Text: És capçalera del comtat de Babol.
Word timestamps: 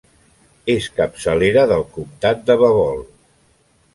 És 0.75 0.87
capçalera 0.99 1.67
del 1.73 1.85
comtat 1.97 2.43
de 2.47 2.57
Babol. 2.65 3.07